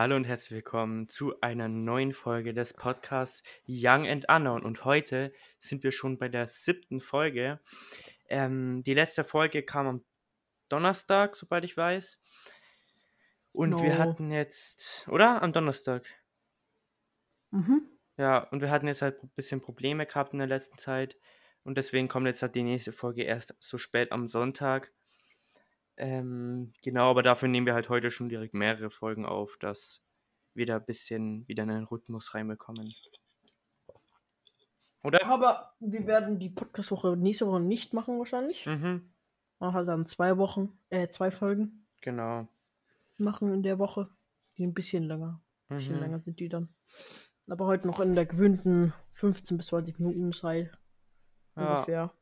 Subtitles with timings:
[0.00, 4.64] Hallo und herzlich willkommen zu einer neuen Folge des Podcasts Young and Unknown.
[4.64, 7.60] Und heute sind wir schon bei der siebten Folge.
[8.30, 10.04] Ähm, die letzte Folge kam am
[10.70, 12.18] Donnerstag, sobald ich weiß.
[13.52, 13.98] Und wir No.
[13.98, 15.42] hatten jetzt, oder?
[15.42, 16.06] Am Donnerstag.
[17.50, 17.86] Mhm.
[18.16, 21.18] Ja, und wir hatten jetzt halt ein bisschen Probleme gehabt in der letzten Zeit.
[21.62, 24.94] Und deswegen kommt jetzt halt die nächste Folge erst so spät am Sonntag.
[26.02, 30.00] Ähm, genau, aber dafür nehmen wir halt heute schon direkt mehrere Folgen auf, dass
[30.54, 32.94] wir da ein bisschen wieder in einen Rhythmus reinbekommen.
[35.02, 35.26] Oder?
[35.26, 38.64] Aber wir werden die Podcast-Woche nächste Woche nicht machen wahrscheinlich.
[38.64, 39.10] Mhm,
[39.58, 42.48] Man hat dann zwei Wochen, äh, zwei Folgen genau.
[43.18, 44.08] machen in der Woche.
[44.56, 45.40] Die ein bisschen länger.
[45.68, 46.00] Ein bisschen Mhm.
[46.00, 46.68] länger sind die dann.
[47.46, 50.70] Aber heute noch in der gewöhnten 15 bis 20 Minuten Zeit.
[51.56, 51.74] Ja.
[51.74, 52.14] Ungefähr.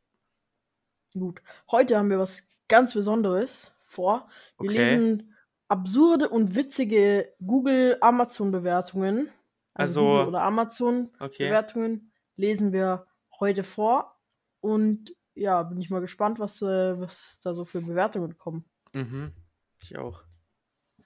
[1.13, 1.42] Gut.
[1.70, 4.28] Heute haben wir was ganz Besonderes vor.
[4.61, 4.78] Wir Okay.
[4.84, 5.34] lesen
[5.69, 9.30] absurde und witzige Google-Amazon-Bewertungen.
[9.74, 11.46] Also- Google oder Amazon Okay.
[11.48, 13.06] Bewertungen lesen wir
[13.41, 14.16] heute vor.
[14.61, 18.64] Und ja, bin ich mal gespannt, was, äh, was da so für Bewertungen kommen.
[18.92, 19.33] Mhm.
[19.80, 20.24] Ich auch.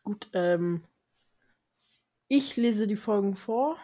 [0.02, 0.82] Gut, ähm,
[2.28, 3.76] ich lese die Folgen vor.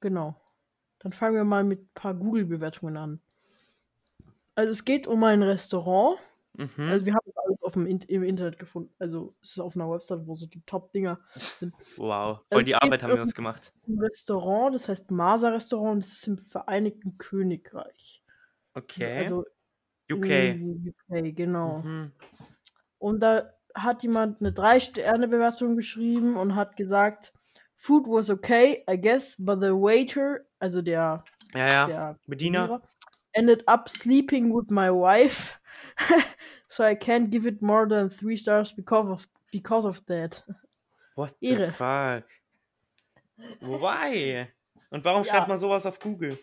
[0.00, 0.40] Genau.
[1.00, 3.20] Dann fangen wir mal mit ein paar Google-Bewertungen an.
[4.60, 6.18] Also es geht um ein Restaurant.
[6.52, 6.90] Mhm.
[6.90, 8.92] Also wir haben alles auf dem im Internet gefunden.
[8.98, 11.72] Also es ist auf einer Website, wo so die Top-Dinger sind.
[11.96, 12.40] wow.
[12.50, 13.72] es Voll die Arbeit haben wir uns gemacht.
[13.88, 18.22] Ein Restaurant, das heißt Masa Restaurant, das ist im Vereinigten Königreich.
[18.74, 19.20] Okay.
[19.20, 19.46] Also
[20.12, 20.60] UK.
[21.08, 21.78] UK, genau.
[21.78, 22.12] Mhm.
[22.98, 27.32] Und da hat jemand eine 3-Sterne-Bewertung geschrieben und hat gesagt,
[27.78, 31.24] Food was okay, I guess, but the waiter, also der,
[31.54, 31.86] Ja, ja.
[31.86, 32.82] der Bediener.
[33.32, 35.60] Ended up sleeping with my wife.
[36.68, 40.44] so I can't give it more than three stars because of because of that.
[41.14, 41.70] What the Ehre.
[41.72, 42.24] fuck?
[43.60, 44.48] Why?
[44.90, 45.30] Und warum Ja.
[45.32, 46.38] schreibt man sowas auf Google?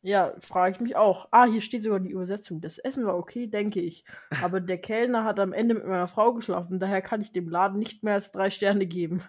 [0.00, 1.26] Ja, frage ich mich auch.
[1.32, 2.60] Ah, hier steht sogar die Übersetzung.
[2.60, 4.04] Das Essen war okay, denke ich.
[4.42, 6.78] Aber der Kellner hat am Ende mit meiner Frau geschlafen.
[6.78, 9.22] Daher kann ich dem Laden nicht mehr als drei Sterne geben.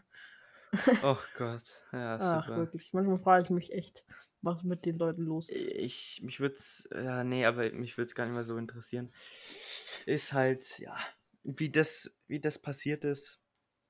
[1.04, 1.84] Oh Gott.
[1.92, 2.58] Ja, Ach, super.
[2.58, 2.94] wirklich.
[2.94, 4.06] Manchmal frage ich mich echt,
[4.42, 5.72] was mit den Leuten los ist.
[5.72, 9.12] Ich, mich würde es, ja, nee, aber mich würde es gar nicht mehr so interessieren.
[10.06, 10.96] Ist halt, ja,
[11.44, 13.42] wie das, wie das passiert ist.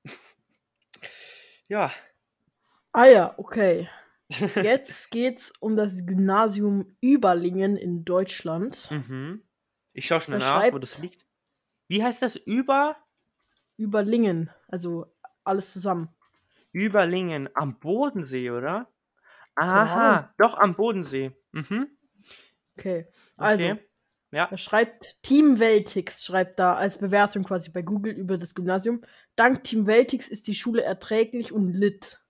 [1.68, 1.92] ja.
[2.92, 3.88] Ah ja, okay.
[4.28, 8.88] Jetzt geht's um das Gymnasium Überlingen in Deutschland.
[8.90, 9.42] Mhm.
[9.92, 11.26] Ich schaue Da nach, wo das liegt.
[11.88, 12.36] Wie heißt das?
[12.36, 12.96] Über?
[13.76, 16.14] Überlingen, also alles zusammen.
[16.72, 17.48] Überlingen.
[17.54, 18.88] Am Bodensee, oder?
[19.56, 21.32] Aha, doch am Bodensee.
[21.52, 21.88] Mhm.
[22.78, 23.06] Okay.
[23.36, 23.86] Also, Okay.
[24.32, 24.46] Ja.
[24.46, 29.02] da schreibt Team Veltix, schreibt da als Bewertung quasi bei Google über das Gymnasium.
[29.34, 32.22] Dank Team Veltix ist die Schule erträglich und lit.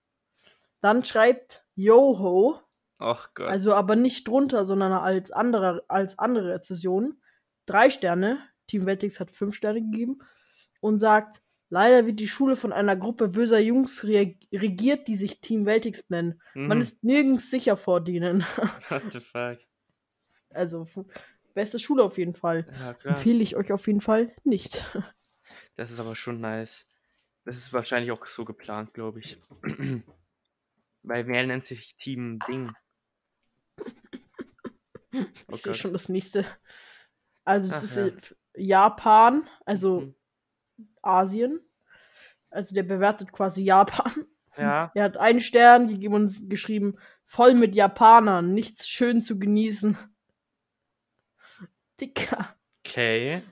[0.81, 2.59] Dann schreibt Yoho,
[2.97, 3.47] Ach Gott.
[3.49, 7.21] also aber nicht drunter, sondern als andere, als andere Rezession.
[7.67, 8.39] Drei Sterne.
[8.65, 10.17] Team Veltix hat fünf Sterne gegeben.
[10.79, 15.41] Und sagt, leider wird die Schule von einer Gruppe böser Jungs re regiert, die sich
[15.41, 16.39] Team Veltix nennen.
[16.53, 16.81] Man Mhm.
[16.81, 18.41] ist nirgends sicher vor denen.
[18.89, 19.57] What the fuck?
[20.51, 20.85] Also,
[21.55, 22.67] beste Schule auf jeden Fall.
[22.79, 23.15] Ja, klar.
[23.15, 24.85] Empfehle ich euch auf jeden Fall nicht.
[25.77, 26.85] Das ist aber schon nice.
[27.45, 29.41] Das ist wahrscheinlich auch so geplant, glaube ich.
[31.03, 32.71] Weil wer nennt sich Team Ding?
[35.13, 35.23] Oh
[35.53, 35.77] Ich sehe Gott.
[35.77, 36.45] schon das nächste.
[37.45, 38.09] Also, es ist ja.
[38.55, 40.15] Japan, also Mhm.
[41.01, 41.59] Asien.
[42.49, 44.11] Also, der bewertet quasi Japan.
[44.57, 49.97] Ja, Er hat einen Stern gegeben und geschrieben, voll mit Japanern, nichts schön zu genießen.
[51.99, 52.55] Dicker.
[52.85, 53.43] okay.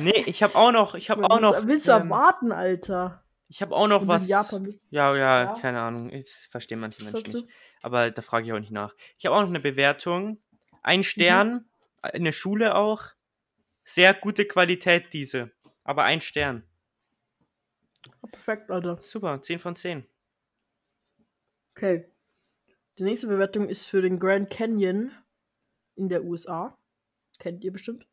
[0.00, 3.22] Nee, ich habe auch noch, ich habe auch noch, willst du ähm, erwarten, Alter?
[3.48, 4.26] ich habe auch noch Wenn was.
[4.28, 4.86] Japan bist.
[4.90, 5.54] Ja, ja, Ja?
[5.60, 6.10] keine Ahnung.
[6.10, 7.48] Ich verstehe manche Menschen nicht.
[7.82, 8.94] Aber da frage ich auch nicht nach.
[9.18, 10.38] Ich habe auch noch eine Bewertung.
[10.82, 11.04] Ein Mhm.
[11.04, 11.64] Stern,
[12.00, 13.02] eine Schule auch.
[13.84, 15.50] Sehr gute Qualität diese.
[15.84, 16.64] Aber ein Stern.
[18.30, 18.98] Perfekt, Alter.
[19.02, 20.06] Super, 10 von 10.
[21.76, 22.06] Okay.
[22.98, 25.12] Die nächste Bewertung ist für den Grand Canyon
[25.96, 26.76] in der USA.
[27.38, 28.06] Kennt ihr bestimmt.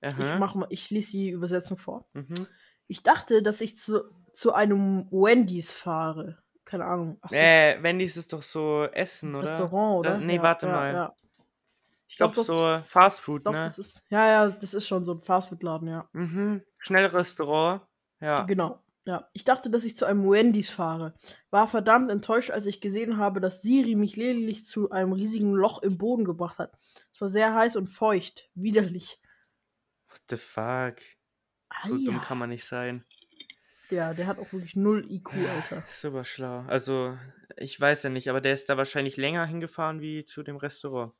[0.00, 0.38] Ich, Aha.
[0.38, 2.08] mach mal, ich lese die Übersetzung vor.
[2.14, 2.46] Mhm.
[2.88, 4.02] Ich dachte, dass ich zu,
[4.32, 6.42] zu einem Wendy's fahre.
[6.64, 7.20] Keine Ahnung.
[7.28, 9.50] So, Äh, Wendy's ist doch so Essen, oder?
[9.50, 10.10] Restaurant, oder?
[10.12, 10.92] Da, nee, Ja, warte ja, mal.
[10.94, 11.14] Ja.
[12.08, 13.68] Ich glaube doch, so Fast Food, Doch, ne?
[13.68, 14.04] ist.
[14.10, 16.08] Ja, ja, das ist schon so ein Fastfood-Laden, ja.
[16.12, 16.62] Mhm.
[16.82, 17.82] Schnellrestaurant.
[18.20, 18.42] Ja.
[18.44, 18.80] Genau.
[19.04, 19.28] Ja.
[19.32, 21.14] Ich dachte, dass ich zu einem Wendy's fahre.
[21.50, 25.82] War verdammt enttäuscht, als ich gesehen habe, dass Siri mich lediglich zu einem riesigen Loch
[25.82, 26.78] im Boden gebracht hat.
[27.12, 28.48] Es war sehr heiß und feucht.
[28.54, 29.20] Widerlich.
[30.08, 30.96] What the fuck?
[31.84, 32.04] So Eia.
[32.04, 33.04] dumm kann man nicht sein.
[33.90, 35.82] der, der hat auch wirklich null IQ, Alter.
[35.88, 36.64] Super schlau.
[36.68, 37.16] Also,
[37.56, 41.12] ich weiß ja nicht, aber der ist da wahrscheinlich länger hingefahren wie zu dem Restaurant.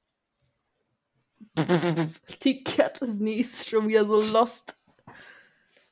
[2.45, 4.79] Die Katze ist schon wieder so lost.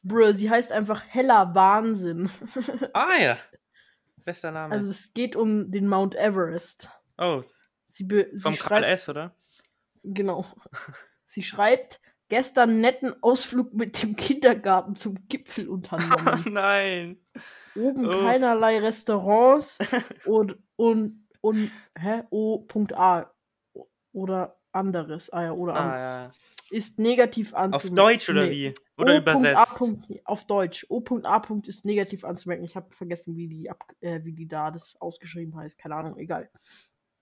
[0.03, 2.31] Bro, sie heißt einfach heller Wahnsinn.
[2.95, 3.39] Ah ja.
[4.25, 4.73] Bester Name.
[4.73, 6.91] Also es geht um den Mount Everest.
[7.19, 7.43] oh,
[7.89, 9.35] Sie, sie vom schreibt, KLS, oder?
[10.05, 10.47] genau.
[11.27, 16.45] Sie schreibt, gestern netten Ausflug mit dem Kindergarten zum Gipfel Oh unternommen.
[16.53, 17.19] nein.
[17.75, 18.15] Oben Uff.
[18.15, 19.79] keinerlei Restaurants
[20.25, 22.23] und, und, und, hä?
[22.31, 23.31] O.A.
[24.13, 25.31] Oder anderes.
[25.31, 26.15] Ah ja, oder Ah, anderes.
[26.71, 26.77] ja.
[26.77, 27.97] Ist negativ Auf anzumerken.
[27.97, 28.51] Deutsch oder Nee.
[28.51, 28.75] wie?
[28.97, 29.19] Oder O.A.
[29.19, 29.81] übersetzt?
[30.25, 30.87] Auf Deutsch.
[30.89, 31.43] O.A.
[31.67, 32.65] ist negativ anzumerken.
[32.65, 35.79] Ich habe vergessen, wie die, ab, äh, wie die da das ausgeschrieben heißt.
[35.79, 36.49] Keine Ahnung, egal.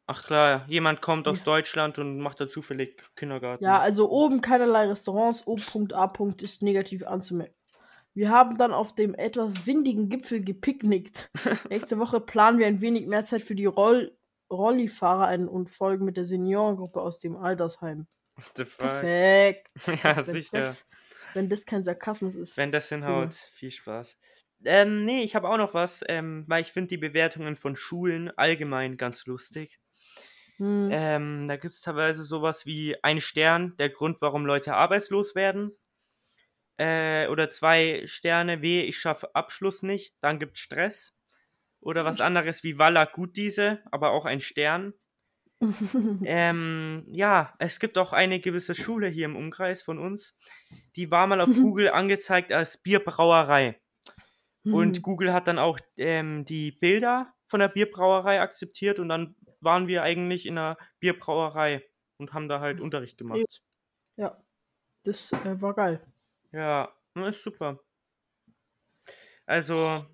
[0.06, 1.44] Ach klar, jemand kommt aus Ja.
[1.44, 3.62] Deutschland und macht da zufällig Kindergarten.
[3.64, 5.46] Ja, also oben keinerlei Restaurants.
[5.46, 6.12] O.A.
[6.42, 7.54] ist negativ anzumerken.
[8.14, 11.30] Wir haben dann auf dem etwas windigen Gipfel gepicknickt.
[11.70, 14.16] Nächste Woche planen wir ein wenig mehr Zeit für die Roll
[14.50, 18.06] Rollifahrer ein und folgen mit der Seniorengruppe aus dem Altersheim.
[18.36, 18.86] What the fuck?
[18.86, 19.70] Perfekt.
[20.04, 20.58] Ja, wenn sicher.
[20.58, 20.86] Das,
[21.34, 22.56] wenn das kein Sarkasmus ist.
[22.56, 24.16] Wenn das hinhaut, viel Spaß.
[24.64, 28.30] Ähm, nee, ich habe auch noch was, ähm, weil ich finde die Bewertungen von Schulen
[28.36, 29.78] allgemein ganz lustig.
[30.56, 30.88] Hm.
[30.90, 35.72] Ähm, da gibt es teilweise sowas wie ein Stern, der Grund, warum Leute arbeitslos werden.
[36.76, 41.14] Äh, oder zwei Sterne, weh, ich schaffe Abschluss nicht, dann gibt Stress.
[41.80, 44.94] Oder was anderes wie Walla gut diese, aber auch ein Stern.
[46.24, 50.36] Ähm, ja, es gibt auch eine gewisse Schule hier im Umkreis von uns,
[50.96, 53.80] die war mal auf Google angezeigt als Bierbrauerei.
[54.64, 55.02] Und Hm.
[55.02, 60.02] Google hat dann auch ähm, die Bilder von der Bierbrauerei akzeptiert und dann waren wir
[60.02, 61.84] eigentlich in einer Bierbrauerei
[62.18, 63.62] und haben da halt Unterricht gemacht.
[64.16, 64.42] Ja,
[65.04, 66.06] das äh, war geil.
[66.52, 67.80] Ja, ist super.
[69.46, 70.06] Also,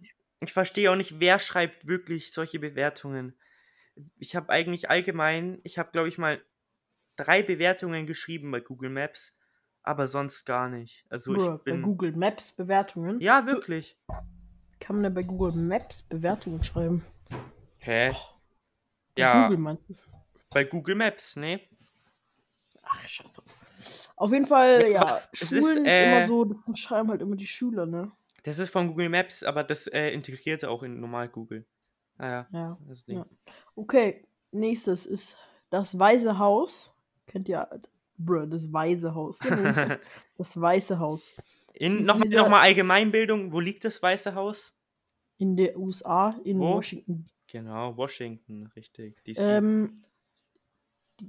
[0.48, 3.38] ich verstehe auch nicht, wer schreibt wirklich solche Bewertungen.
[4.18, 6.42] Ich habe eigentlich allgemein, ich habe glaube ich mal
[7.16, 9.36] drei Bewertungen geschrieben bei Google Maps,
[9.82, 11.06] aber sonst gar nicht.
[11.10, 11.82] Also Bruh, ich bei bin.
[11.82, 13.20] Google Maps Bewertungen.
[13.20, 13.98] Ja, wirklich.
[14.80, 17.02] Kann man denn bei Google Maps Bewertungen schreiben?
[17.78, 18.10] Hä?
[19.16, 19.94] Bei Ja, Google meinst du?
[20.52, 21.60] bei Google Maps, ne?
[22.82, 24.10] Ach, scheiß drauf.
[24.16, 27.36] Auf jeden Fall, Ja, ja, ist, Schulen ist, äh, immer so, das schreiben halt immer
[27.36, 28.12] die Schüler, ne?
[28.44, 31.66] Das ist von Google Maps, aber das äh, integrierte auch in normal Google.
[32.18, 32.78] Ah ja, Ja.
[32.86, 33.18] das Ding.
[33.18, 33.26] Ja.
[33.74, 35.36] Okay, nächstes ist
[35.70, 36.94] das Weiße Haus.
[37.26, 37.68] Kennt ihr,
[38.16, 39.40] bruh, das Weiße Haus.
[39.40, 39.96] Genau,
[40.38, 41.34] das Weiße Haus.
[41.72, 44.72] In, nochmal, dieser- nochmal Allgemeinbildung, wo liegt das Weiße Haus?
[45.38, 46.76] In der USA, in Wo?
[46.76, 47.26] Washington.
[47.48, 49.20] Genau, Washington, richtig.
[49.24, 49.38] DC.
[49.40, 50.04] Ähm,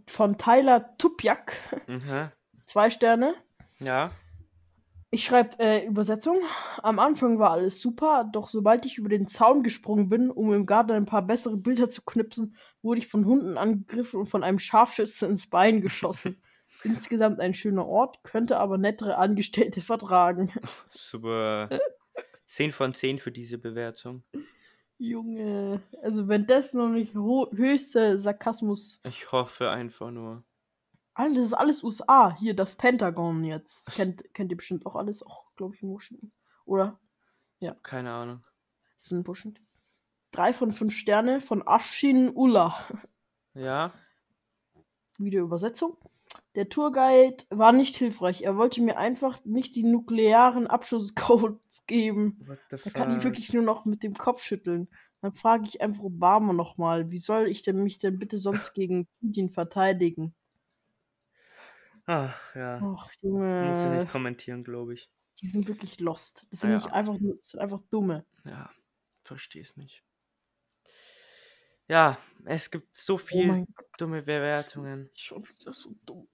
[0.07, 1.53] von Tyler Tupjak.
[1.87, 2.29] Mhm.
[2.65, 3.35] Zwei Sterne.
[3.79, 4.11] Ja.
[5.15, 6.39] Ich schreibe äh, Übersetzung.
[6.83, 10.65] Am Anfang war alles super, doch sobald ich über den Zaun gesprungen bin, um im
[10.65, 14.59] Garten ein paar bessere Bilder zu knipsen, wurde ich von Hunden angegriffen und von einem
[14.59, 16.41] Scharfschützen ins Bein geschossen.
[16.83, 20.51] Insgesamt ein schöner Ort, könnte aber nettere Angestellte vertragen.
[20.91, 21.69] Super.
[22.43, 24.23] 10 von 10 für diese Bewertung.
[24.97, 28.99] Junge, also wenn das noch nicht ho- höchste Sarkasmus.
[29.05, 30.43] Ich hoffe einfach nur.
[31.15, 32.35] Alter, das ist alles USA.
[32.37, 33.91] Hier das Pentagon jetzt.
[33.93, 36.31] Kennt, kennt ihr bestimmt auch alles, auch glaube ich in Washington.
[36.65, 36.99] Oder?
[37.81, 38.41] Keine Ahnung.
[38.97, 39.65] Ist in Washington.
[40.31, 42.77] Drei von fünf Sterne von Afshin Ullah.
[43.53, 43.93] Ja.
[45.17, 45.97] Wieder Übersetzung.
[46.55, 48.41] Der Tourguide war nicht hilfreich.
[48.41, 52.45] Er wollte mir einfach nicht die nuklearen Abschusscodes geben.
[52.69, 54.89] Da kann ich wirklich nur noch mit dem Kopf schütteln.
[55.21, 59.07] Dann frage ich einfach Obama nochmal, wie soll ich denn mich denn bitte sonst gegen
[59.21, 60.35] Putin verteidigen?
[62.07, 62.79] Ach ja.
[62.79, 63.11] Ach,
[63.59, 63.91] Muss ich Junge.
[63.91, 65.09] nicht kommentieren, glaube ich.
[65.41, 66.45] Die sind wirklich lost.
[66.51, 66.75] Das sind Ja.
[66.75, 68.25] nicht einfach nur, das sind einfach dumme.
[68.45, 68.71] Ja,
[69.23, 70.03] verstehe es nicht.
[71.87, 73.65] Ja, es gibt so Oh viel mein
[73.97, 75.03] dumme Bewertungen.
[75.03, 76.27] Das ist schon wieder so dumm.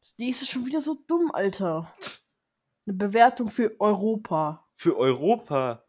[0.00, 1.94] Das nächste ist schon wieder so dumm, Alter.
[2.86, 4.66] Eine Bewertung für Europa.
[4.74, 5.86] Für Europa.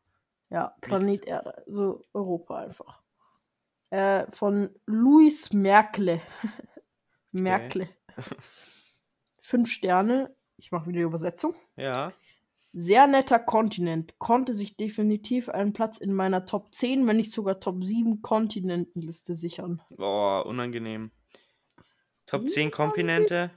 [0.50, 1.63] Ja, Planet Erde.
[1.68, 3.01] So Europa einfach.
[3.92, 6.22] Äh, von Luis Merkle.
[7.32, 7.90] Merkle.
[9.41, 10.36] Fünf Sterne.
[10.58, 11.56] Ich mache wieder die Übersetzung.
[11.75, 12.13] Ja.
[12.74, 14.18] Sehr netter Kontinent.
[14.18, 19.36] Konnte sich definitiv einen Platz in meiner Top 10, wenn nicht sogar Top 7 Kontinentenliste
[19.36, 19.82] sichern.
[19.89, 21.12] Boah, unangenehm.
[22.27, 23.51] Top 10 Kontinente.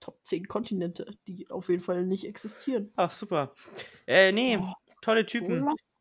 [0.00, 2.92] Top 10 Kontinente, die auf jeden Fall nicht existieren.
[2.96, 3.54] Ach, super.
[4.06, 5.60] Äh, nee, Oh, tolle So Typen.
[5.60, 5.96] lost.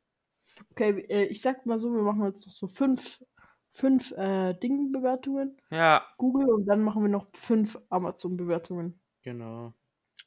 [0.72, 3.24] Okay, äh, ich sag mal so, wir machen jetzt noch so fünf,
[3.72, 5.58] fünf äh, Ding-Bewertungen.
[5.72, 9.00] Ja, Google und dann machen wir noch fünf Amazon-Bewertungen.
[9.24, 9.74] genau.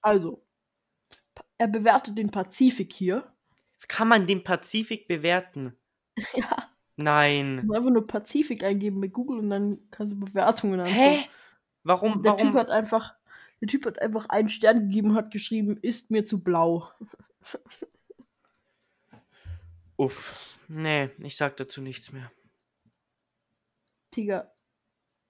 [0.02, 0.44] Also,
[1.58, 3.32] er bewertet den Pazifik hier.
[3.88, 5.76] Kann man den Pazifik bewerten?
[6.34, 6.70] Ja.
[6.96, 7.56] Nein.
[7.56, 10.96] Du musst einfach nur Pazifik eingeben bei Google und dann kannst du Bewertungen anschauen.
[10.96, 11.28] Hä?
[11.82, 12.22] Warum?
[12.22, 12.48] Der warum?
[12.48, 13.14] Typ hat einfach,
[13.60, 16.88] der Typ hat einfach einen Stern gegeben und hat geschrieben, ist mir zu blau.
[19.96, 20.58] Uff.
[20.68, 22.30] Nee, ich sag dazu nichts mehr.
[24.16, 24.50] Digga.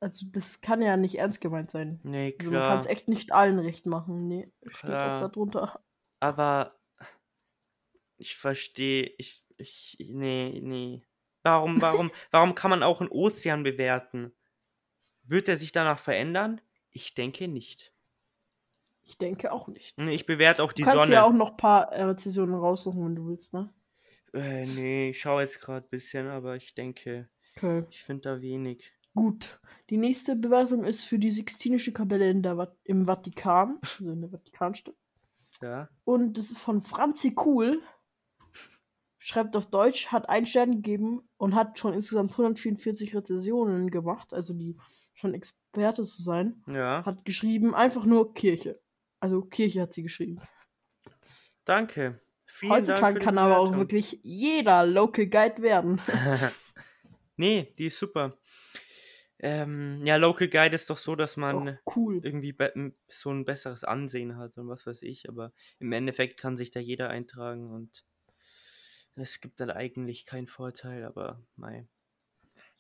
[0.01, 2.01] Also das kann ja nicht ernst gemeint sein.
[2.03, 2.93] Nee, Also man kann es klar.
[2.97, 4.29] echt nicht allen recht machen.
[4.29, 5.17] Nee, steht Klar.
[5.17, 5.85] auch da drunter.
[6.21, 6.79] Aber
[8.17, 11.07] ich verstehe, ich, ich, nee, nee.
[11.43, 14.33] Warum, warum, warum kann man auch einen Ozean bewerten?
[15.23, 16.61] Wird er sich danach verändern?
[16.91, 17.93] Ich denke nicht.
[19.03, 19.97] Ich denke auch nicht.
[19.99, 21.15] Nee, Ich bewerte auch die du kannst Sonne.
[21.15, 23.73] ja auch noch ein paar äh, Rezensionen raussuchen, wenn du willst, ne?
[24.33, 27.85] Äh, nee, ich schaue jetzt gerade ein bisschen, aber ich denke, Okay.
[27.91, 28.93] ich finde da wenig.
[29.15, 29.61] Gut.
[29.91, 34.21] Die nächste Bewertung ist für die Sixtinische Kapelle in der Vat im Vatikan, also in
[34.21, 34.95] der Vatikanstadt.
[35.63, 35.89] Ja.
[36.05, 37.81] Und das ist von Franzi Kuhl.
[39.19, 44.53] Schreibt auf Deutsch, hat einen Stern gegeben und hat schon insgesamt 144 Rezensionen gemacht, also
[44.53, 44.77] die
[45.15, 46.63] schon Experte zu sein.
[46.67, 47.05] Ja.
[47.07, 48.81] Hat geschrieben, einfach nur Kirche.
[49.21, 50.41] Also Kirche hat sie geschrieben.
[51.65, 52.21] Danke.
[52.47, 56.01] Vielen Dank Heutzutage die kann aber auch wirklich jeder Local Guide werden.
[57.37, 58.39] nee, die ist super.
[59.41, 62.21] Ähm, ja, Local Guide ist doch so, dass man cool.
[62.23, 62.57] irgendwie
[63.09, 66.81] so ein besseres Ansehen hat und was weiß ich, aber im Endeffekt kann sich da
[66.81, 68.05] jeder eintragen und
[69.17, 71.87] es gibt dann eigentlich keinen Vorteil, aber mei.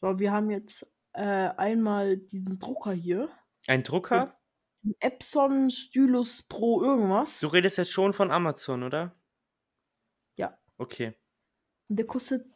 [0.00, 3.28] So, wir haben jetzt äh, einmal diesen Drucker hier.
[3.66, 4.38] Ein Drucker?
[4.82, 7.40] Den Epson Stylus Pro irgendwas.
[7.40, 9.14] Du redest jetzt schon von Amazon, oder?
[10.37, 10.58] Ja.
[10.76, 11.14] Okay.
[11.88, 12.46] Der kostet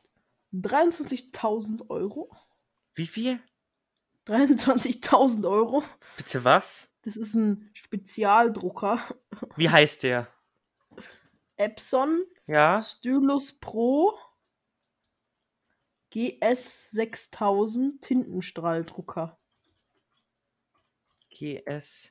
[0.52, 2.30] 23.000 Euro.
[2.94, 3.40] Wie viel?
[4.26, 5.82] 23.000 Euro.
[6.16, 6.88] Bitte was?
[7.02, 9.00] Das ist ein Spezialdrucker.
[9.56, 10.28] Wie heißt der?
[11.56, 12.80] Epson Ja?
[12.82, 14.18] Stylus Pro
[16.10, 19.38] GS 6000 Tintenstrahldrucker.
[21.30, 22.10] GS.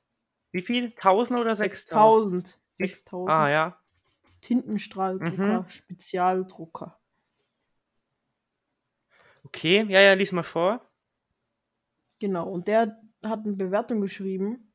[0.51, 0.94] Wie viel?
[0.96, 2.48] 1000 oder 6000?
[2.48, 2.60] 6000.
[2.77, 3.79] Wie- 6000 Ah, ja.
[4.41, 5.70] Tintenstrahldrucker, Mhm.
[5.70, 7.00] Spezialdrucker.
[9.48, 10.82] Okay, ja, ja, lies mal vor.
[12.20, 14.74] Genau, und der hat eine Bewertung geschrieben.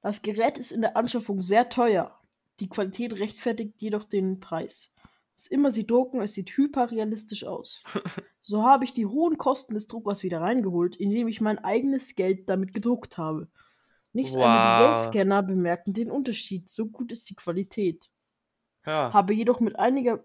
[0.00, 2.18] Das Gerät ist in der Anschaffung sehr teuer.
[2.58, 4.92] Die Qualität rechtfertigt jedoch den Preis.
[5.36, 7.82] Was immer sie drucken, es sieht hyperrealistisch aus.
[8.44, 12.48] So habe ich die hohen Kosten des Druckers wieder reingeholt, indem ich mein eigenes Geld
[12.48, 13.46] damit gedruckt habe.
[14.12, 15.12] Nicht einmal die Wow.
[15.12, 16.68] Geldscanner bemerken den Unterschied.
[16.68, 18.10] So gut ist die Qualität.
[18.84, 19.12] Ja.
[19.12, 20.24] Habe jedoch mit einiger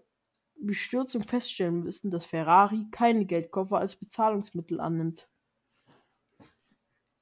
[0.60, 5.28] Bestürzung feststellen müssen, dass Ferrari keine Geldkoffer als Bezahlungsmittel annimmt.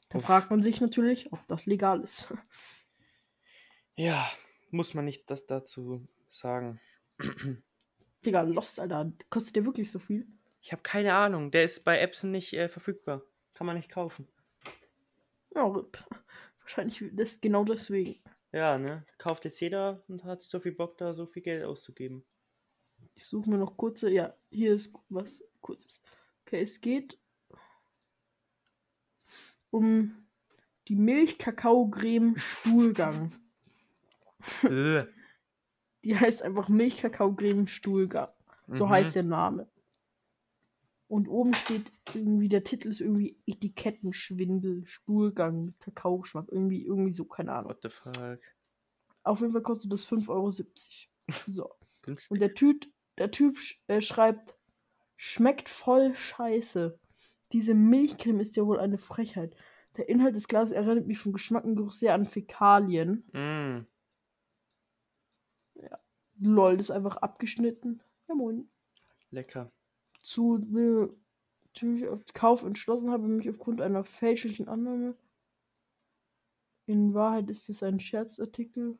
[0.08, 0.24] Da Uff.
[0.24, 2.32] fragt man sich natürlich, ob das legal ist.
[3.96, 4.30] Ja,
[4.70, 6.80] muss man nicht das dazu sagen.
[8.24, 9.12] Digga, Lost, Alter.
[9.30, 10.26] Kostet der wirklich so viel?
[10.60, 11.50] Ich habe keine Ahnung.
[11.50, 13.22] Der ist bei Epson nicht äh, verfügbar.
[13.54, 14.28] Kann man nicht kaufen.
[15.54, 15.82] Ja.
[16.60, 18.20] Wahrscheinlich das genau deswegen.
[18.52, 19.06] Ja, ne?
[19.18, 22.24] Kauft jetzt jeder und hat so viel Bock, da so viel Geld auszugeben.
[23.16, 24.10] Ich suche mir noch kurze.
[24.10, 26.00] Ja, hier ist was kurzes.
[26.44, 27.18] Okay, es geht
[29.70, 30.26] um
[30.88, 33.32] die Milch-Kakao-Creme-Stuhlgang.
[34.62, 35.04] äh.
[36.04, 38.28] Die heißt einfach Milch-Kakao-Creme-Stuhlgang.
[38.68, 38.90] So Mhm.
[38.90, 39.68] heißt der Name.
[41.08, 46.48] Und oben steht irgendwie, der Titel ist irgendwie Etikettenschwindel, Stuhlgang mit Kakaogeschmack.
[46.50, 47.70] Irgendwie, irgendwie so, keine Ahnung.
[47.70, 48.38] What the fuck?
[49.22, 50.50] Auf jeden Fall kostet das 5,70 Euro.
[51.46, 51.74] So.
[52.02, 52.30] Günstig.
[52.30, 52.86] Und der Typ,
[53.18, 54.56] der Typ sch- äh, schreibt,
[55.16, 56.98] schmeckt voll scheiße.
[57.52, 59.56] Diese Milchcreme ist ja wohl eine Frechheit.
[59.96, 63.24] Der Inhalt des Glases erinnert mich vom Geschmack und Geruch sehr an Fäkalien.
[63.32, 63.86] Mm.
[66.38, 68.02] Lol, das ist einfach abgeschnitten.
[68.28, 68.68] Ja, moin.
[69.30, 69.72] Lecker.
[70.20, 70.58] Zu
[71.82, 75.16] mich auf Kauf entschlossen habe, mich aufgrund einer fälschlichen Annahme.
[76.86, 78.98] In Wahrheit ist es ein Scherzartikel.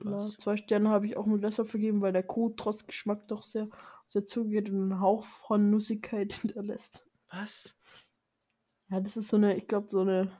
[0.00, 0.36] Was?
[0.36, 3.64] Zwei Sterne habe ich auch nur deshalb vergeben, weil der Code trotz Geschmack doch sehr
[3.64, 7.04] auf der Zunge geht und einen Hauch von Nussigkeit hinterlässt.
[7.30, 7.76] Was?
[8.88, 10.30] Ja, das ist so eine, ich glaube, so eine.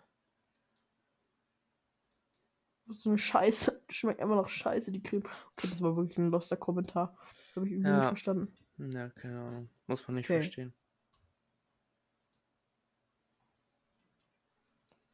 [2.89, 3.83] So eine Scheiße.
[3.91, 5.23] Schmeckt einfach nach Scheiße, die Creme.
[5.53, 7.17] Okay, das war wirklich ein loster Kommentar.
[7.57, 7.99] Habe ich irgendwie Ja.
[8.01, 8.57] nicht verstanden.
[8.77, 9.71] Ja, keine Ahnung.
[9.87, 10.43] Muss man nicht Okay.
[10.43, 10.75] verstehen.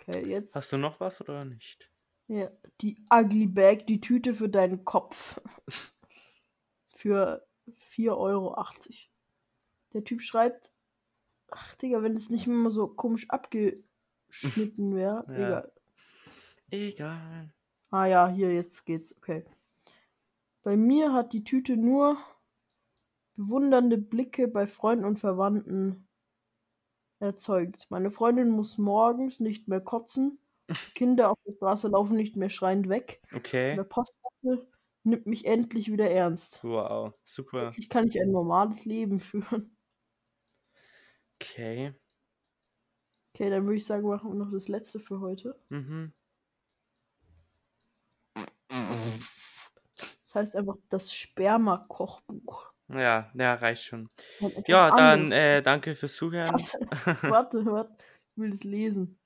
[0.00, 0.54] Okay, jetzt.
[0.56, 1.90] Hast du noch was oder nicht?
[2.28, 5.40] Ja, die Ugly Bag, die Tüte für deinen Kopf.
[6.94, 7.46] für
[7.94, 8.64] 4,80 Euro.
[9.94, 10.72] Der Typ schreibt,
[11.50, 15.24] ach Digga, wenn es nicht immer so komisch abgeschnitten wäre.
[15.28, 15.34] Ja.
[15.34, 15.72] Egal.
[16.70, 17.54] Egal.
[17.90, 19.16] Ah ja, hier, jetzt geht's.
[19.16, 19.44] Okay.
[20.62, 22.18] Bei mir hat die Tüte nur
[23.36, 26.06] bewundernde Blicke bei Freunden und Verwandten
[27.20, 27.86] erzeugt.
[27.88, 30.38] Meine Freundin muss morgens nicht mehr kotzen.
[30.94, 33.20] Kinder auf der Straße laufen nicht mehr schreiend weg.
[33.34, 33.74] Okay.
[33.76, 34.68] Der Postbote
[35.02, 36.62] nimmt mich endlich wieder ernst.
[36.62, 37.72] Wow, super.
[37.76, 39.76] Ich kann nicht ein normales Leben führen.
[41.40, 41.94] Okay.
[43.34, 45.56] Okay, dann würde ich sagen, machen wir noch das letzte für heute.
[45.68, 46.12] Mhm.
[50.28, 52.72] Das heißt einfach das Sperma-Kochbuch.
[52.88, 54.08] Ja, ja, reicht schon.
[54.66, 56.54] Ja, dann äh, danke fürs Zuhören.
[57.22, 57.96] Warte, warte,
[58.32, 59.18] ich will das lesen.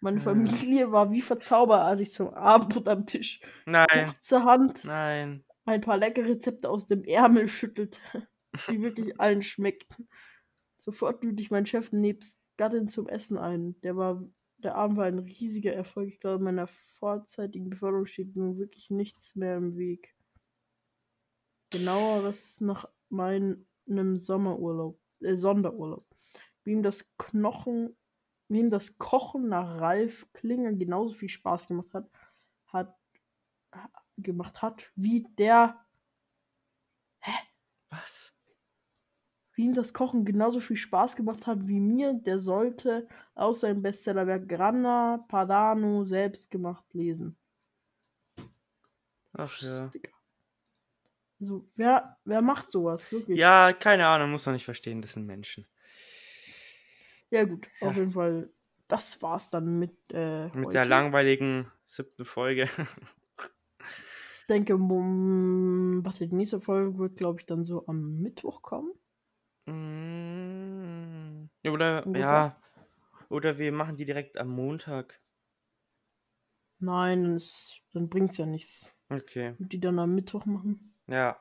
[0.00, 0.20] Meine Äh.
[0.20, 5.44] Familie war wie verzaubert, als ich zum Abendbrot am Tisch Nein, kurzerhand nein.
[5.64, 7.98] ein paar leckere Rezepte aus dem Ärmel schüttelte,
[8.70, 10.08] die wirklich allen schmeckten.
[10.78, 13.80] Sofort lud ich meinen Chef nebst Gattin zum Essen ein.
[13.82, 14.22] Der, war,
[14.58, 16.08] der Abend war ein riesiger Erfolg.
[16.08, 20.14] Ich glaube, meiner vorzeitigen Beförderung steht nun wirklich nichts mehr im Weg.
[21.70, 23.66] Genaueres nach meinem
[24.18, 26.06] Sommerurlaub, äh, Sonderurlaub.
[26.64, 27.96] Wie ihm das Knochen,
[28.50, 32.10] wie ihm das Kochen nach Ralf Klinger genauso viel Spaß gemacht hat,
[32.66, 32.96] hat
[34.16, 35.80] gemacht hat, wie der
[37.90, 38.34] Was?
[39.54, 43.82] wie ihm das Kochen genauso viel Spaß gemacht hat wie mir, der sollte aus seinem
[43.82, 47.36] Bestsellerwerk Grana Padano selbst gemacht lesen.
[49.32, 49.90] Ach ja.
[51.40, 53.12] Also, wer, wer macht sowas?
[53.12, 53.38] Wirklich?
[53.38, 55.66] Ja, keine Ahnung, muss man nicht verstehen, das sind Menschen.
[57.30, 57.98] Ja, gut, auf Ja.
[58.00, 58.50] jeden Fall.
[58.88, 60.70] Das war's dann mit, äh, Mit heute.
[60.70, 62.68] der langweiligen siebten Folge.
[64.40, 68.92] Ich denke, um, warte, die nächste Folge wird, glaube ich, dann so am Mittwoch kommen.
[69.66, 72.28] Mm, Oder, Ungefähr.
[72.28, 72.60] ja.
[73.28, 75.20] Oder wir machen die direkt am Montag.
[76.80, 78.90] Nein, dann, ist, dann bringt's ja nichts.
[79.08, 79.54] Okay.
[79.58, 80.94] Und die dann am Mittwoch machen.
[81.06, 81.38] Ja.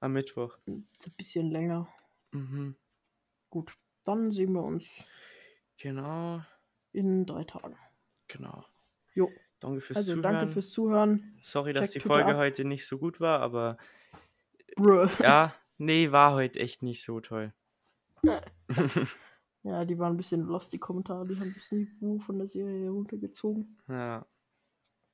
[0.00, 0.58] Am Mittwoch.
[0.66, 1.88] Ist ein bisschen länger.
[2.32, 2.76] Mhm.
[3.50, 5.02] Gut, dann sehen wir uns
[5.78, 6.40] Genau.
[6.92, 7.76] in drei Tagen.
[8.28, 8.64] Genau.
[9.14, 9.30] Jo.
[9.60, 10.22] Danke fürs Also Zuhören.
[10.22, 11.38] danke fürs Zuhören.
[11.42, 12.36] Sorry, dass Checkt die Twitter Folge ab.
[12.38, 13.78] heute nicht so gut war, aber
[14.76, 15.08] Bruh.
[15.20, 17.52] ja, nee, war heute echt nicht so toll.
[19.62, 21.26] Ja, die waren ein bisschen lost, die Kommentare.
[21.26, 23.76] Die haben das Niveau von der Serie heruntergezogen.
[23.88, 24.24] ja,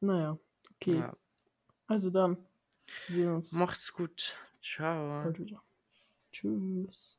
[0.00, 0.38] Naja,
[0.74, 0.96] okay.
[0.96, 1.16] ja.
[1.86, 2.36] Also dann.
[3.08, 4.36] Sehen uns Macht's gut.
[4.60, 5.22] Ciao.
[5.24, 5.62] bald wieder.
[6.32, 7.18] Tschüss.